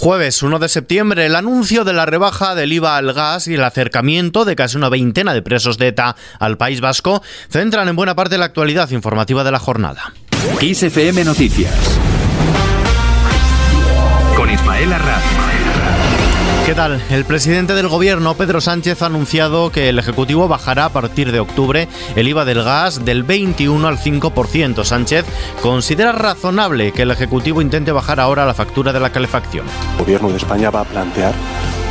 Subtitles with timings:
[0.00, 3.64] Jueves 1 de septiembre, el anuncio de la rebaja del IVA al gas y el
[3.64, 8.14] acercamiento de casi una veintena de presos de ETA al País Vasco centran en buena
[8.14, 10.12] parte la actualidad informativa de la jornada.
[10.60, 11.74] XFM Noticias.
[14.36, 14.88] Con Ismael.
[16.68, 17.00] ¿Qué tal?
[17.08, 21.40] El presidente del gobierno, Pedro Sánchez, ha anunciado que el Ejecutivo bajará a partir de
[21.40, 24.84] octubre el IVA del gas del 21 al 5%.
[24.84, 25.24] Sánchez
[25.62, 29.64] considera razonable que el Ejecutivo intente bajar ahora la factura de la calefacción.
[29.92, 31.32] El gobierno de España va a plantear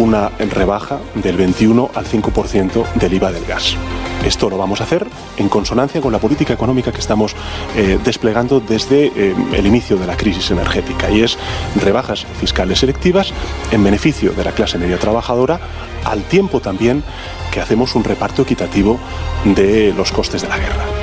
[0.00, 3.76] una rebaja del 21 al 5% del IVA del gas.
[4.24, 7.36] Esto lo vamos a hacer en consonancia con la política económica que estamos
[7.76, 11.38] eh, desplegando desde eh, el inicio de la crisis energética y es
[11.76, 13.32] rebajas fiscales selectivas
[13.70, 15.60] en beneficio de la clase media trabajadora
[16.04, 17.02] al tiempo también
[17.50, 18.98] que hacemos un reparto equitativo
[19.44, 20.99] de los costes de la guerra.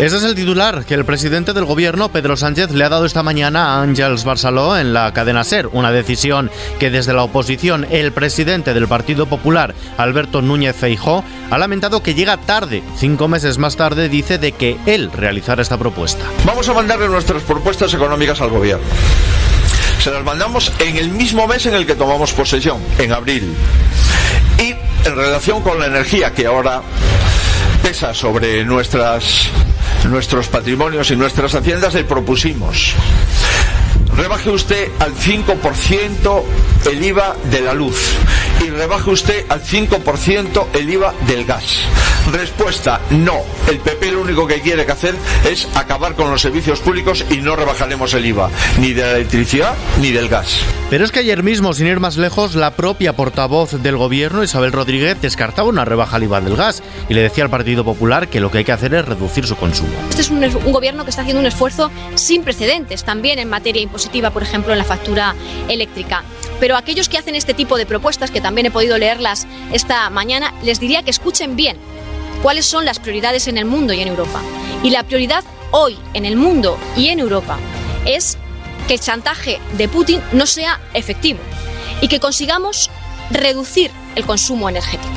[0.00, 3.22] Ese es el titular que el presidente del gobierno, Pedro Sánchez, le ha dado esta
[3.22, 8.10] mañana a Ángels Barceló en la cadena SER, una decisión que desde la oposición el
[8.10, 12.82] presidente del Partido Popular, Alberto Núñez Feijó, ha lamentado que llega tarde.
[12.96, 16.24] Cinco meses más tarde dice de que él realizara esta propuesta.
[16.44, 18.84] Vamos a mandarle nuestras propuestas económicas al gobierno.
[20.00, 23.54] Se las mandamos en el mismo mes en el que tomamos posesión, en abril.
[24.58, 24.74] Y
[25.06, 26.82] en relación con la energía que ahora
[27.82, 29.50] pesa sobre nuestras
[30.08, 32.94] nuestros patrimonios y nuestras haciendas le propusimos.
[34.16, 36.42] Rebaje usted al 5%
[36.90, 37.96] el IVA de la luz
[38.64, 41.80] y rebaje usted al 5% el IVA del gas.
[42.30, 43.40] Respuesta, no.
[43.68, 45.14] El PP lo único que quiere que hacer
[45.48, 49.74] es acabar con los servicios públicos y no rebajaremos el IVA, ni de la electricidad
[50.00, 50.60] ni del gas.
[50.90, 54.72] Pero es que ayer mismo, sin ir más lejos, la propia portavoz del gobierno, Isabel
[54.72, 58.40] Rodríguez, descartaba una rebaja al IVA del gas y le decía al Partido Popular que
[58.40, 59.92] lo que hay que hacer es reducir su consumo.
[60.10, 63.82] Este es un, un gobierno que está haciendo un esfuerzo sin precedentes también en materia
[63.82, 65.34] impositiva, por ejemplo, en la factura
[65.68, 66.22] eléctrica.
[66.62, 70.54] Pero aquellos que hacen este tipo de propuestas, que también he podido leerlas esta mañana,
[70.62, 71.76] les diría que escuchen bien
[72.40, 74.40] cuáles son las prioridades en el mundo y en Europa.
[74.84, 75.42] Y la prioridad
[75.72, 77.58] hoy en el mundo y en Europa
[78.04, 78.38] es
[78.86, 81.40] que el chantaje de Putin no sea efectivo
[82.00, 82.90] y que consigamos
[83.32, 85.12] reducir el consumo energético.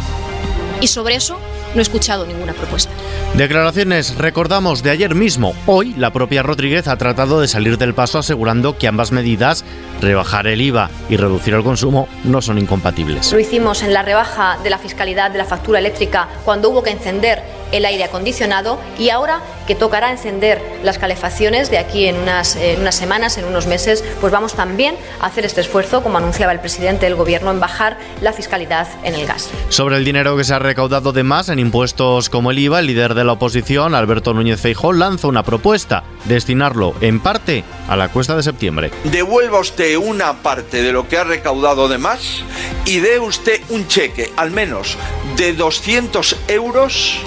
[0.82, 1.38] Y sobre eso
[1.76, 2.92] no he escuchado ninguna propuesta.
[3.36, 5.54] Declaraciones, recordamos, de ayer mismo.
[5.66, 9.66] Hoy la propia Rodríguez ha tratado de salir del paso asegurando que ambas medidas,
[10.02, 13.32] rebajar el IVA y reducir el consumo, no son incompatibles.
[13.32, 16.92] Lo hicimos en la rebaja de la fiscalidad de la factura eléctrica cuando hubo que
[16.92, 17.44] encender
[17.78, 22.80] el aire acondicionado y ahora que tocará encender las calefacciones de aquí en unas, en
[22.82, 26.60] unas semanas, en unos meses, pues vamos también a hacer este esfuerzo, como anunciaba el
[26.60, 29.50] presidente del Gobierno, en bajar la fiscalidad en el gas.
[29.70, 32.88] Sobre el dinero que se ha recaudado de más en impuestos como el IVA, el
[32.88, 38.10] líder de la oposición, Alberto Núñez Feijóo, lanza una propuesta, destinarlo en parte a la
[38.10, 38.92] cuesta de septiembre.
[39.06, 42.44] Devuelva usted una parte de lo que ha recaudado de más
[42.86, 44.98] y dé usted un cheque, al menos
[45.38, 47.20] de 200 euros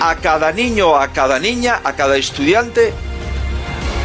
[0.00, 2.92] a cada niño, a cada niña, a cada estudiante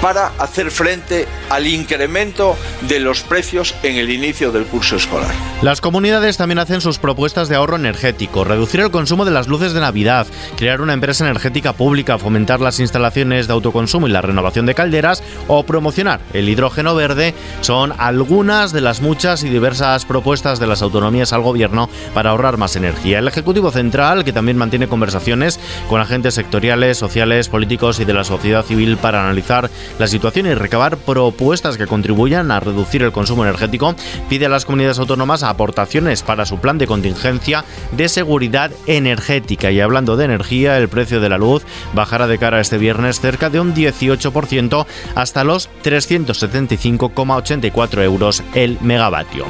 [0.02, 2.56] para hacer frente al incremento
[2.88, 5.34] de los precios en el inicio del curso escolar.
[5.62, 9.74] Las comunidades también hacen sus propuestas de ahorro energético, reducir el consumo de las luces
[9.74, 10.26] de Navidad,
[10.58, 15.24] crear una empresa energética pública, fomentar las instalaciones de autoconsumo y la renovación de calderas
[15.48, 20.82] o promocionar el hidrógeno verde son algunas de las muchas y diversas propuestas de las
[20.82, 23.20] autonomías al gobierno para ahorrar más energía.
[23.20, 28.24] El Ejecutivo Central, que también mantiene conversaciones con agentes sectoriales, sociales, políticos y de la
[28.24, 33.44] sociedad civil para analizar la situación y recabar propuestas que contribuyan a reducir el consumo
[33.44, 33.96] energético,
[34.30, 39.72] pide a las comunidades autónomas aportaciones para su plan de contingencia de seguridad energética.
[39.72, 41.64] Y hablando de energía, el precio de la luz
[41.94, 44.86] bajará de cara a este viernes cerca de un 18%
[45.16, 49.46] hasta los 375,84 euros el megavatio.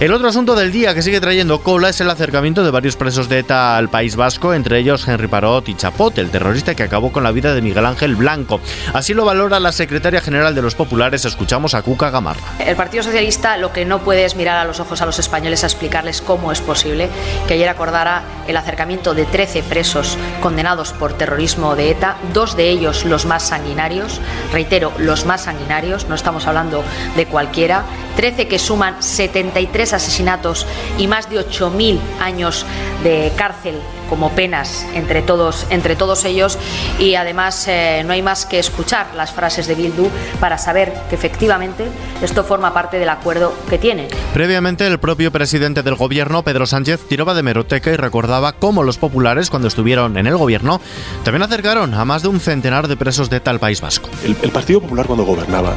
[0.00, 3.28] El otro asunto del día que sigue trayendo cola es el acercamiento de varios presos
[3.28, 7.12] de ETA al País Vasco, entre ellos Henry Parot y Chapot, el terrorista que acabó
[7.12, 8.60] con la vida de Miguel Ángel Blanco.
[8.92, 12.42] Así lo valora la secretaria general de los populares, escuchamos a Cuca Gamarra.
[12.58, 15.64] El Partido Socialista lo que no puede es mirar a los ojos a los españoles
[15.64, 17.08] a explicarles cómo es posible
[17.48, 22.68] que ayer acordara el acercamiento de 13 presos condenados por terrorismo de ETA, dos de
[22.68, 24.20] ellos los más sanguinarios,
[24.52, 26.84] reitero, los más sanguinarios, no estamos hablando
[27.16, 27.84] de cualquiera,
[28.16, 30.66] 13 que suman 73 asesinatos
[30.98, 32.66] y más de 8.000 años
[33.02, 33.76] de cárcel
[34.10, 36.58] como penas entre todos, entre todos ellos
[36.98, 40.08] y además eh, no hay más que escuchar las frases de Bildu
[40.40, 41.86] para saber que efectivamente
[42.20, 44.08] esto forma parte del acuerdo que tienen.
[44.34, 48.98] Previamente el propio presidente del gobierno, Pedro Sánchez, tiraba de meroteca y recordaba cómo los
[48.98, 50.80] populares, cuando estuvieron en el gobierno,
[51.22, 54.10] también acercaron a más de un centenar de presos de tal País Vasco.
[54.24, 55.74] El, el Partido Popular cuando gobernaba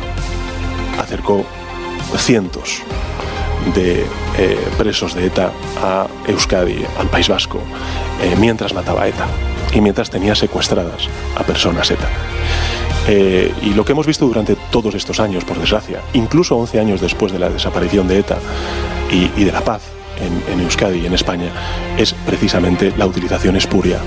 [0.99, 1.45] acercó
[2.17, 2.81] cientos
[3.75, 4.05] de
[4.37, 5.51] eh, presos de ETA
[5.81, 7.59] a Euskadi, al País Vasco,
[8.21, 9.27] eh, mientras mataba a ETA
[9.73, 12.09] y mientras tenía secuestradas a personas ETA.
[13.07, 17.01] Eh, y lo que hemos visto durante todos estos años, por desgracia, incluso 11 años
[17.01, 18.37] después de la desaparición de ETA
[19.11, 19.81] y, de la paz
[20.19, 21.49] en, en Euskadi y en España,
[21.97, 23.99] es precisamente la utilización espuria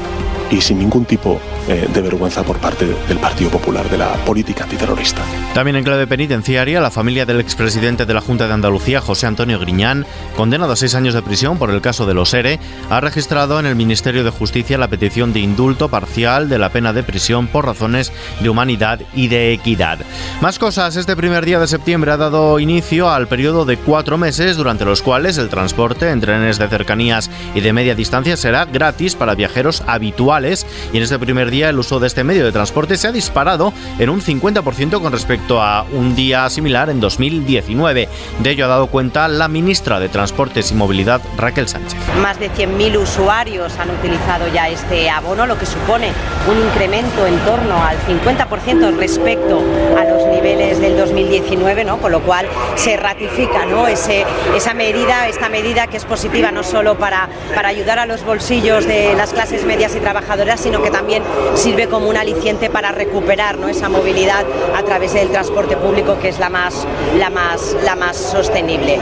[0.51, 4.65] y sin ningún tipo eh, de vergüenza por parte del Partido Popular, de la política
[4.65, 5.23] antiterrorista.
[5.55, 9.59] También en clave penitenciaria, la familia del expresidente de la Junta de Andalucía, José Antonio
[9.59, 10.07] Griñán,
[10.37, 12.61] condenado a seis años de prisión por el caso de los ERE,
[12.91, 16.93] ha registrado en el Ministerio de Justicia la petición de indulto parcial de la pena
[16.93, 19.99] de prisión por razones de humanidad y de equidad.
[20.41, 24.57] Más cosas, este primer día de septiembre ha dado inicio al periodo de cuatro meses
[24.57, 29.15] durante los cuales el transporte en trenes de cercanías y de media distancia será gratis
[29.17, 30.36] para viajeros habituales
[30.93, 33.73] y en este primer día el uso de este medio de transporte se ha disparado
[33.99, 38.09] en un 50% con respecto a un día similar en 2019.
[38.41, 41.99] De ello ha dado cuenta la ministra de Transportes y Movilidad, Raquel Sánchez.
[42.21, 46.13] Más de 100.000 usuarios han utilizado ya este abono, lo que supone
[46.49, 49.63] un incremento en torno al 50% respecto
[49.97, 51.99] a los niveles del 2019, ¿no?
[51.99, 53.87] con lo cual se ratifica ¿no?
[53.87, 54.25] Ese,
[54.55, 58.87] esa medida, esta medida que es positiva no solo para, para ayudar a los bolsillos
[58.87, 60.26] de las clases medias y trabajadoras,
[60.57, 61.23] sino que también
[61.55, 63.69] sirve como un aliciente para recuperar ¿no?
[63.69, 64.45] esa movilidad
[64.75, 66.87] a través del transporte público que es la más,
[67.19, 68.99] la más, la más sostenible.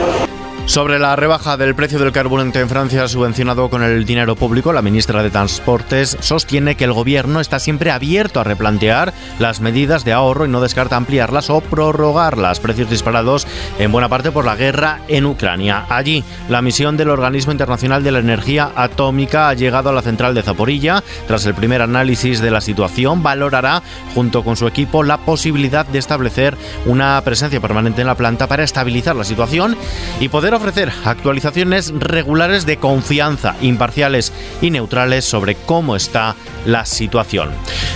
[0.65, 4.81] Sobre la rebaja del precio del carburante en Francia subvencionado con el dinero público, la
[4.81, 10.11] ministra de Transportes sostiene que el gobierno está siempre abierto a replantear las medidas de
[10.11, 12.59] ahorro y no descarta ampliarlas o prorrogarlas.
[12.59, 13.45] Precios disparados
[13.77, 15.85] en buena parte por la guerra en Ucrania.
[15.87, 20.33] Allí, la misión del Organismo Internacional de la Energía Atómica ha llegado a la central
[20.33, 21.03] de Zaporilla.
[21.27, 23.83] Tras el primer análisis de la situación, valorará
[24.15, 26.57] junto con su equipo la posibilidad de establecer
[26.87, 29.77] una presencia permanente en la planta para estabilizar la situación
[30.19, 36.35] y poder ofrecer actualizaciones regulares de confianza, imparciales y neutrales sobre cómo está
[36.65, 37.49] la situación.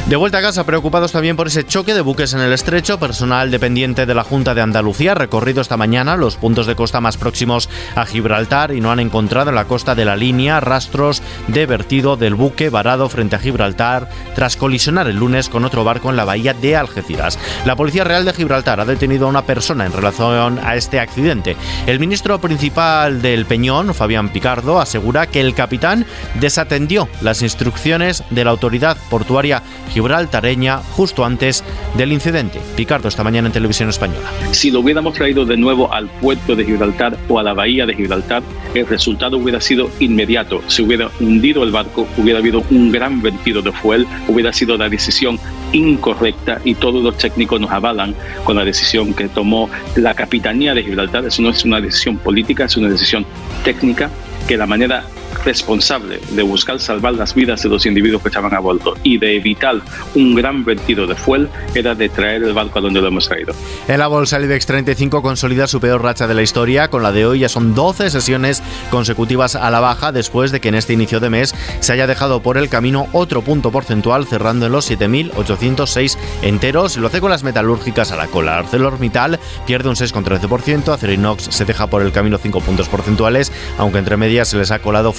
[0.08, 3.52] De vuelta a casa, preocupados también por ese choque de buques en el estrecho, personal
[3.52, 7.18] dependiente de la Junta de Andalucía ha recorrido esta mañana los puntos de costa más
[7.18, 11.66] próximos a Gibraltar y no han encontrado en la costa de la línea rastros de
[11.66, 16.16] vertido del buque varado frente a Gibraltar tras colisionar el lunes con otro barco en
[16.16, 17.40] la bahía de Algeciras.
[17.66, 21.56] La Policía Real de Gibraltar ha detenido a una persona en relación a este accidente.
[21.88, 26.08] El ministro principal del Peñón, Fabián Picardo, asegura que el capitán
[26.40, 29.62] desatendió las instrucciones de la autoridad portuaria
[29.92, 31.64] gibraltareña justo antes
[31.96, 32.60] del incidente.
[32.76, 34.28] Picardo esta mañana en televisión española.
[34.50, 37.94] Si lo hubiéramos traído de nuevo al puerto de Gibraltar o a la bahía de
[37.94, 38.42] Gibraltar,
[38.74, 40.64] el resultado hubiera sido inmediato.
[40.66, 44.90] Se hubiera hundido el barco, hubiera habido un gran vertido de fuel, hubiera sido la
[44.90, 45.40] decisión
[45.72, 50.84] incorrecta y todos los técnicos nos avalan con la decisión que tomó la capitanía de
[50.84, 51.26] Gibraltar.
[51.26, 53.26] Eso no es una decisión política, es una decisión
[53.64, 54.10] técnica
[54.48, 55.04] que la manera
[55.44, 59.36] responsable de buscar salvar las vidas de los individuos que estaban a bordo y de
[59.36, 59.76] evitar
[60.16, 63.54] un gran vertido de fuel era de traer el barco a donde lo hemos traído.
[63.88, 67.12] En la bolsa el IBEX 35 consolida su peor racha de la historia, con la
[67.12, 70.94] de hoy ya son 12 sesiones consecutivas a la baja después de que en este
[70.94, 74.90] inicio de mes se haya dejado por el camino otro punto porcentual cerrando en los
[74.90, 78.58] 7.806 enteros lo hace con las metalúrgicas a la cola.
[78.58, 84.18] ArcelorMittal pierde un 6,13%, Acerinox se deja por el camino 5 puntos porcentuales, aunque entre
[84.18, 85.14] medias se les ha colado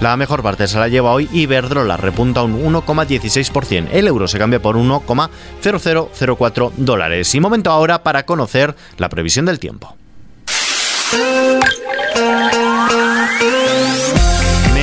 [0.00, 3.88] La mejor parte se la lleva hoy Iberdrola, repunta un 1,16%.
[3.92, 7.34] El euro se cambia por 1,0004 dólares.
[7.34, 9.96] Y momento ahora para conocer la previsión del tiempo.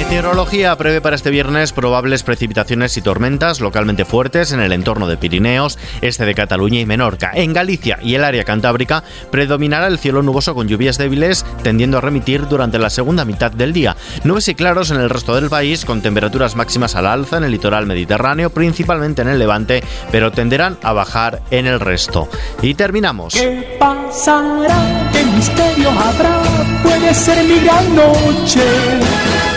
[0.05, 5.17] Meteorología prevé para este viernes probables precipitaciones y tormentas localmente fuertes en el entorno de
[5.17, 7.31] Pirineos, este de Cataluña y Menorca.
[7.33, 12.01] En Galicia y el área cantábrica predominará el cielo nuboso con lluvias débiles tendiendo a
[12.01, 13.97] remitir durante la segunda mitad del día.
[14.24, 17.51] Nubes y claros en el resto del país con temperaturas máximas al alza en el
[17.51, 22.29] litoral mediterráneo, principalmente en el levante, pero tenderán a bajar en el resto.
[22.62, 23.33] Y terminamos.
[23.33, 25.09] ¿Qué pasará?
[25.12, 26.41] ¿Qué misterio habrá?
[26.83, 27.55] Puede ser mi.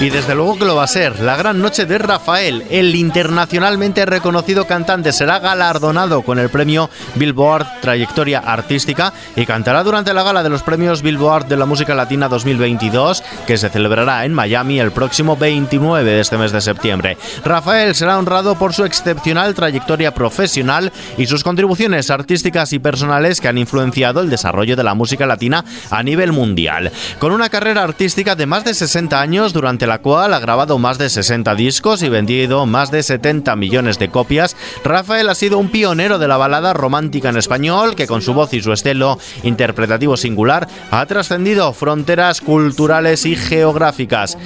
[0.01, 1.19] Y desde luego que lo va a ser.
[1.19, 7.67] La gran noche de Rafael, el internacionalmente reconocido cantante, será galardonado con el premio Billboard
[7.81, 12.29] Trayectoria Artística y cantará durante la gala de los premios Billboard de la Música Latina
[12.29, 17.19] 2022, que se celebrará en Miami el próximo 29 de este mes de septiembre.
[17.45, 23.49] Rafael será honrado por su excepcional trayectoria profesional y sus contribuciones artísticas y personales que
[23.49, 26.93] han influenciado el desarrollo de la música latina a nivel mundial.
[27.19, 30.99] Con una carrera artística de más de 60 años durante la cual ha grabado más
[30.99, 35.71] de 60 discos y vendido más de 70 millones de copias, Rafael ha sido un
[35.71, 40.17] pionero de la balada romántica en español que con su voz y su estilo interpretativo
[40.17, 44.39] singular ha trascendido fronteras culturales y geográficas.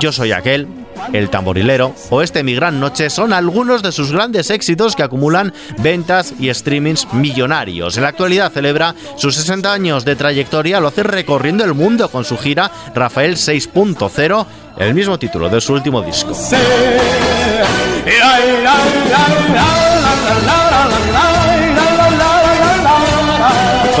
[0.00, 0.68] Yo soy aquel
[1.12, 5.52] el tamborilero o Este Mi Gran Noche son algunos de sus grandes éxitos que acumulan
[5.78, 7.96] ventas y streamings millonarios.
[7.96, 12.24] En la actualidad celebra sus 60 años de trayectoria, lo hace recorriendo el mundo con
[12.24, 14.46] su gira Rafael 6.0,
[14.78, 16.34] el mismo título de su último disco.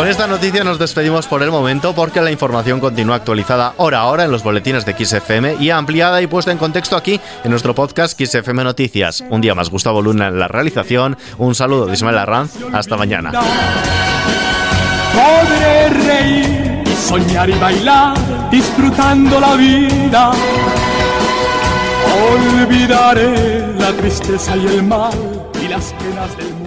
[0.00, 4.06] Con esta noticia nos despedimos por el momento porque la información continúa actualizada hora a
[4.06, 7.74] hora en los boletines de XFM y ampliada y puesta en contexto aquí en nuestro
[7.74, 9.22] podcast XFM Noticias.
[9.28, 11.18] Un día más Gustavo Luna en la realización.
[11.36, 12.54] Un saludo de Ismael Arranz.
[12.72, 13.30] Hasta mañana.
[15.12, 18.16] Podré reír soñar y bailar
[18.50, 20.30] disfrutando la vida.
[22.32, 25.12] Olvidaré la tristeza y el mal
[25.62, 26.59] y las penas del